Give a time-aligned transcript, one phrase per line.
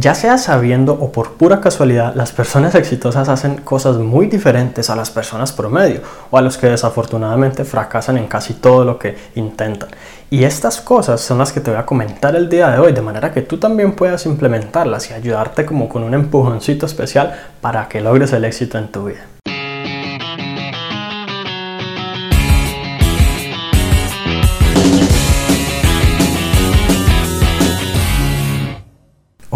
[0.00, 4.94] Ya sea sabiendo o por pura casualidad, las personas exitosas hacen cosas muy diferentes a
[4.94, 9.88] las personas promedio o a los que desafortunadamente fracasan en casi todo lo que intentan.
[10.30, 13.02] Y estas cosas son las que te voy a comentar el día de hoy, de
[13.02, 18.00] manera que tú también puedas implementarlas y ayudarte como con un empujoncito especial para que
[18.00, 19.37] logres el éxito en tu vida.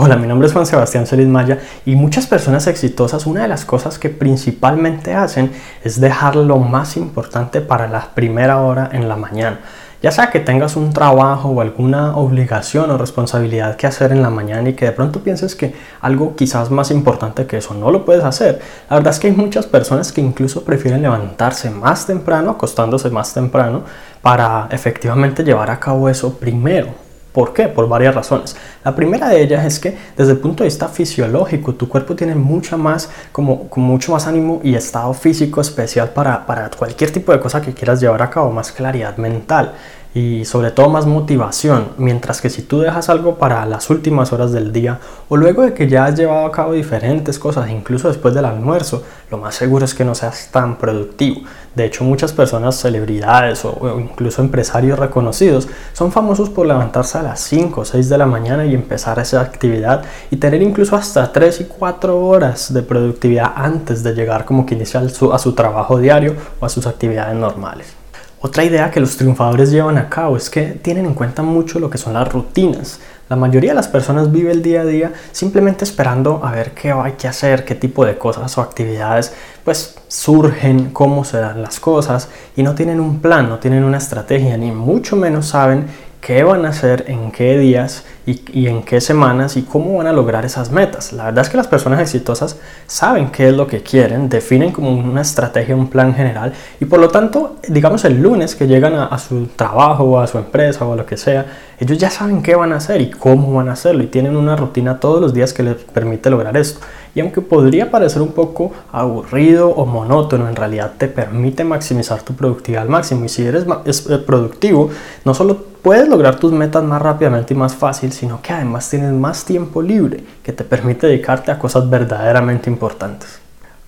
[0.05, 3.65] Hola, mi nombre es Juan Sebastián Celis Maya y muchas personas exitosas una de las
[3.65, 5.53] cosas que principalmente hacen
[5.85, 9.61] es dejar lo más importante para la primera hora en la mañana.
[10.03, 14.31] Ya sea que tengas un trabajo o alguna obligación o responsabilidad que hacer en la
[14.31, 18.05] mañana y que de pronto pienses que algo quizás más importante que eso no lo
[18.05, 18.61] puedes hacer.
[18.91, 23.33] La verdad es que hay muchas personas que incluso prefieren levantarse más temprano, acostándose más
[23.33, 23.85] temprano,
[24.21, 27.12] para efectivamente llevar a cabo eso primero.
[27.33, 27.69] ¿Por qué?
[27.69, 28.57] Por varias razones.
[28.85, 32.35] La primera de ellas es que desde el punto de vista fisiológico, tu cuerpo tiene
[32.35, 37.41] mucha más, como, mucho más ánimo y estado físico especial para, para cualquier tipo de
[37.41, 39.73] cosa que quieras llevar a cabo, más claridad mental
[40.15, 44.53] y sobre todo más motivación, mientras que si tú dejas algo para las últimas horas
[44.53, 48.35] del día o luego de que ya has llevado a cabo diferentes cosas, incluso después
[48.35, 51.41] del almuerzo, lo más seguro es que no seas tan productivo.
[51.75, 57.41] De hecho, muchas personas, celebridades o, incluso empresarios reconocidos son famosos por levantarse a las
[57.41, 61.63] 5 o 6 de la mañana y empezar esa actividad y tener incluso hasta 3
[61.63, 66.35] y 4 horas de productividad antes de llegar como que inicia a su trabajo diario
[66.61, 68.02] o a sus actividades normales.
[68.45, 71.89] Otra idea que los triunfadores llevan a cabo es que tienen en cuenta mucho lo
[71.89, 72.99] que son las rutinas.
[73.29, 76.91] La mayoría de las personas vive el día a día simplemente esperando a ver qué
[76.91, 79.33] hay que hacer, qué tipo de cosas o actividades
[79.65, 83.99] pues surgen, cómo se dan las cosas y no tienen un plan, no tienen una
[83.99, 85.87] estrategia, ni mucho menos saben
[86.23, 90.13] qué van a hacer, en qué días y, en qué semanas y cómo van a
[90.13, 91.13] lograr esas metas.
[91.13, 94.93] La verdad es que las personas exitosas saben qué es lo que quieren, definen como
[94.93, 99.07] una estrategia, un plan general y por lo tanto, digamos el lunes que llegan a,
[99.07, 101.45] a su trabajo o a su empresa o a lo que sea,
[101.81, 104.55] ellos ya saben qué van a hacer y cómo van a hacerlo y tienen una
[104.55, 106.81] rutina todos los días que les permite lograr esto.
[107.15, 112.35] Y aunque podría parecer un poco aburrido o monótono, en realidad te permite maximizar tu
[112.35, 113.25] productividad al máximo.
[113.25, 114.89] Y si eres eh, productivo,
[115.25, 119.13] no solo puedes lograr tus metas más rápidamente y más fácil, sino que además tienes
[119.13, 123.41] más tiempo libre que te permite dedicarte a cosas verdaderamente importantes.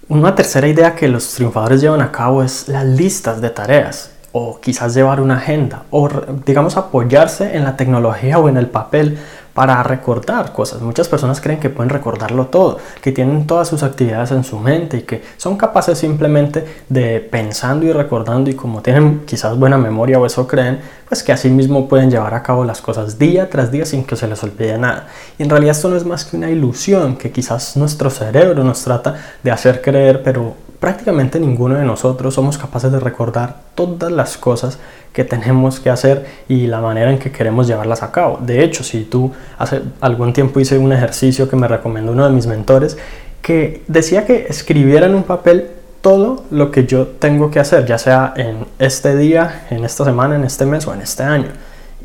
[0.08, 4.60] Una tercera idea que los triunfadores llevan a cabo es las listas de tareas o
[4.60, 6.10] quizás llevar una agenda o
[6.44, 9.16] digamos apoyarse en la tecnología o en el papel
[9.54, 10.82] para recordar cosas.
[10.82, 14.98] Muchas personas creen que pueden recordarlo todo, que tienen todas sus actividades en su mente
[14.98, 20.18] y que son capaces simplemente de pensando y recordando y como tienen quizás buena memoria
[20.18, 23.70] o eso creen, pues que así mismo pueden llevar a cabo las cosas día tras
[23.70, 25.06] día sin que se les olvide nada.
[25.38, 28.82] Y en realidad esto no es más que una ilusión que quizás nuestro cerebro nos
[28.82, 34.36] trata de hacer creer, pero prácticamente ninguno de nosotros somos capaces de recordar todas las
[34.36, 34.78] cosas
[35.12, 38.38] que tenemos que hacer y la manera en que queremos llevarlas a cabo.
[38.40, 42.32] De hecho, si tú hace algún tiempo hice un ejercicio que me recomendó uno de
[42.32, 42.98] mis mentores
[43.40, 45.68] que decía que escribiera en un papel
[46.00, 50.36] todo lo que yo tengo que hacer, ya sea en este día, en esta semana,
[50.36, 51.48] en este mes o en este año.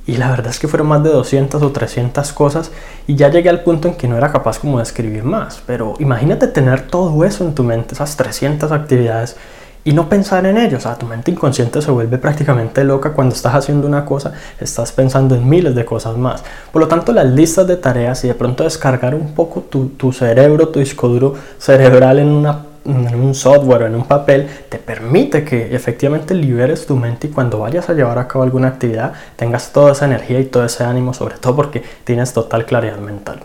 [0.09, 2.71] Y la verdad es que fueron más de 200 o 300 cosas
[3.05, 5.61] y ya llegué al punto en que no era capaz como de escribir más.
[5.67, 9.35] Pero imagínate tener todo eso en tu mente, esas 300 actividades
[9.83, 10.79] y no pensar en ello.
[10.83, 15.35] O tu mente inconsciente se vuelve prácticamente loca cuando estás haciendo una cosa, estás pensando
[15.35, 16.43] en miles de cosas más.
[16.71, 20.11] Por lo tanto, las listas de tareas y de pronto descargar un poco tu, tu
[20.11, 24.77] cerebro, tu disco duro cerebral en una en un software o en un papel te
[24.77, 29.13] permite que efectivamente liberes tu mente y cuando vayas a llevar a cabo alguna actividad
[29.35, 33.39] tengas toda esa energía y todo ese ánimo, sobre todo porque tienes total claridad mental.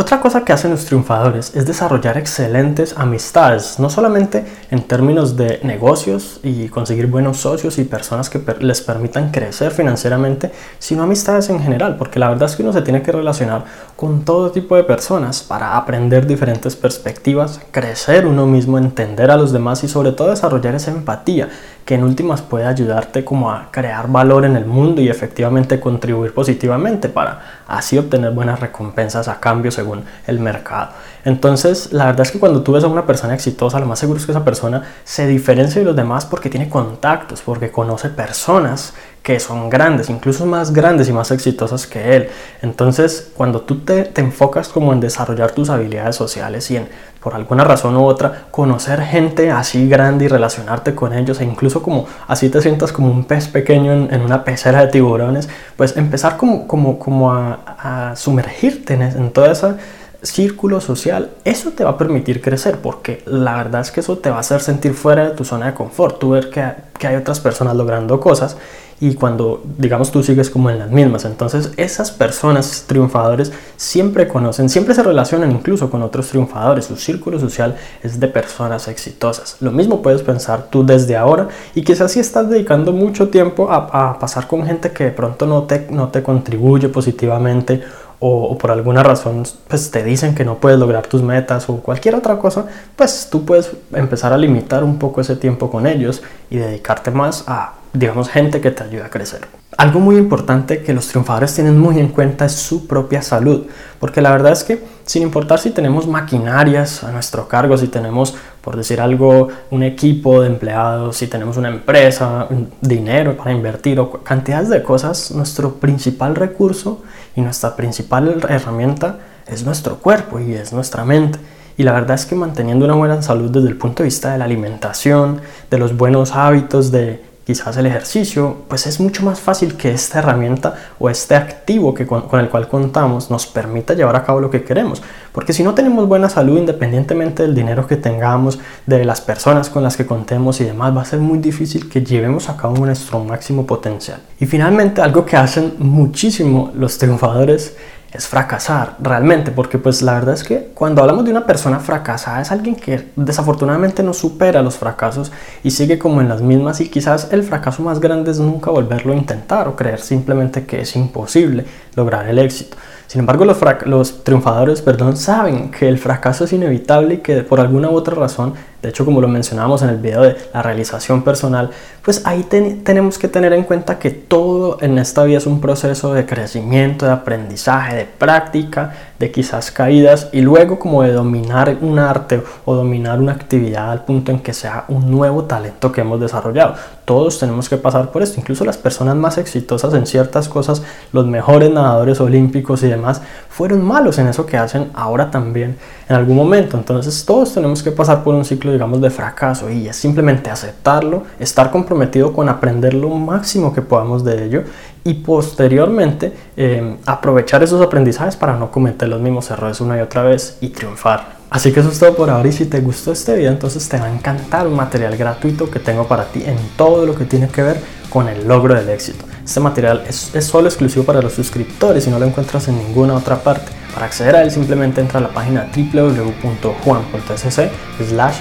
[0.00, 5.58] Otra cosa que hacen los triunfadores es desarrollar excelentes amistades, no solamente en términos de
[5.64, 11.58] negocios y conseguir buenos socios y personas que les permitan crecer financieramente, sino amistades en
[11.58, 13.64] general, porque la verdad es que uno se tiene que relacionar
[13.96, 19.50] con todo tipo de personas para aprender diferentes perspectivas, crecer uno mismo, entender a los
[19.50, 21.48] demás y sobre todo desarrollar esa empatía
[21.88, 26.34] que en últimas puede ayudarte como a crear valor en el mundo y efectivamente contribuir
[26.34, 30.90] positivamente para así obtener buenas recompensas a cambio según el mercado.
[31.24, 34.20] Entonces, la verdad es que cuando tú ves a una persona exitosa, lo más seguro
[34.20, 38.92] es que esa persona se diferencia de los demás porque tiene contactos, porque conoce personas
[39.28, 42.30] que son grandes, incluso más grandes y más exitosas que él.
[42.62, 46.88] Entonces, cuando tú te, enfocas como en desarrollar tus habilidades sociales y en,
[47.20, 51.82] por alguna razón u otra, conocer gente así grande y relacionarte con ellos e incluso
[51.82, 55.46] como así te sientas como un pez pequeño en, una pecera de tiburones,
[55.76, 59.76] pues empezar como, como, como a, a sumergirte en, en toda esa
[60.22, 64.30] círculo social, eso te va a permitir crecer porque la verdad es que eso te
[64.30, 66.64] va a hacer sentir fuera de tu zona de confort, tú ver que,
[66.98, 68.56] que hay otras personas logrando cosas
[69.00, 71.24] y cuando digamos tú sigues como en las mismas.
[71.24, 76.86] Entonces esas personas triunfadores siempre conocen, siempre se relacionan incluso con otros triunfadores.
[76.86, 79.56] Su círculo social es de personas exitosas.
[79.60, 84.18] Lo mismo puedes pensar tú desde ahora y quizás si estás dedicando mucho tiempo a,
[84.18, 87.82] pasar con gente que de pronto no te, no te contribuye positivamente
[88.20, 92.14] o, por alguna razón pues te dicen que no puedes lograr tus metas o cualquier
[92.14, 92.66] otra cosa,
[92.96, 97.44] pues tú puedes empezar a limitar un poco ese tiempo con ellos y dedicarte más
[97.46, 99.40] a digamos, gente que te ayuda a crecer.
[99.76, 103.66] Algo muy importante que los triunfadores tienen muy en cuenta es su propia salud,
[104.00, 108.34] porque la verdad es que sin importar si tenemos maquinarias a nuestro cargo, si tenemos,
[108.60, 112.48] por decir algo, un equipo de empleados, si tenemos una empresa,
[112.80, 117.02] dinero para invertir o cantidades de cosas, nuestro principal recurso
[117.38, 121.38] y nuestra principal herramienta es nuestro cuerpo y es nuestra mente.
[121.76, 124.38] Y la verdad es que manteniendo una buena salud desde el punto de vista de
[124.38, 125.40] la alimentación,
[125.70, 130.18] de los buenos hábitos, de quizás el ejercicio, pues es mucho más fácil que esta
[130.18, 134.50] herramienta o este activo que con, el cual contamos nos permita llevar a cabo lo
[134.50, 135.02] que queremos.
[135.32, 139.82] Porque si no tenemos buena salud, independientemente del dinero que tengamos, de las personas con
[139.82, 143.24] las que contemos y demás, va a ser muy difícil que llevemos a cabo nuestro
[143.24, 144.20] máximo potencial.
[144.38, 147.74] Y finalmente, algo que hacen muchísimo los triunfadores
[148.12, 152.40] es fracasar realmente, porque pues la verdad es que cuando hablamos de una persona fracasada
[152.40, 155.30] es alguien que desafortunadamente no supera los fracasos
[155.62, 159.12] y sigue como en las mismas y quizás el fracaso más grande es nunca volverlo
[159.12, 161.66] a intentar o creer simplemente que es imposible
[161.98, 162.76] lograr el éxito.
[163.06, 167.88] Sin embargo, los, triunfadores perdón, saben que el fracaso es inevitable y que por alguna
[167.90, 171.70] u otra razón de hecho, como lo mencionamos en el video de la realización personal,
[172.00, 176.14] pues ahí tenemos que tener en cuenta que todo en esta vida es un proceso
[176.14, 181.98] de crecimiento, de aprendizaje, de práctica, de quizás caídas y luego como de dominar un
[181.98, 186.20] arte o dominar una actividad al punto en que sea un nuevo talento que hemos
[186.20, 186.74] desarrollado.
[187.04, 190.82] Todos tenemos que pasar por esto, incluso las personas más exitosas en ciertas cosas,
[191.12, 195.78] los mejores nadadores olímpicos y demás, fueron malos en eso que hacen ahora también
[196.08, 196.76] en algún momento.
[196.76, 201.24] Entonces todos tenemos que pasar por un ciclo, digamos, de fracaso y es simplemente aceptarlo,
[201.40, 204.64] estar comprometido con aprender lo máximo que podamos de ello
[205.04, 210.22] y posteriormente eh, aprovechar esos aprendizajes para no cometer los mismos errores una y otra
[210.22, 211.38] vez y triunfar.
[211.50, 213.98] Así que eso es todo por ahora y si te gustó este video entonces te
[213.98, 217.48] va a encantar un material gratuito que tengo para ti en todo lo que tiene
[217.48, 217.80] que ver
[218.10, 219.24] con el logro del éxito.
[219.44, 223.14] Este material es, es solo exclusivo para los suscriptores y no lo encuentras en ninguna
[223.14, 223.72] otra parte.
[223.98, 227.58] Para acceder a él simplemente entra a la página www.juan.sc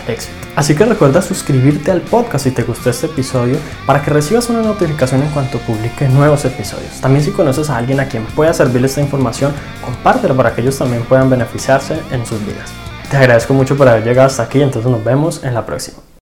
[0.08, 0.32] exit.
[0.56, 3.58] Así que recuerda suscribirte al podcast si te gustó este episodio
[3.88, 7.02] para que recibas una notificación en cuanto publique nuevos episodios.
[7.02, 9.52] También si conoces a alguien a quien pueda servirle esta información,
[9.84, 12.70] compártelo para que ellos también puedan beneficiarse en sus vidas.
[13.10, 16.07] Te agradezco mucho por haber llegado hasta aquí, entonces nos vemos en la próxima.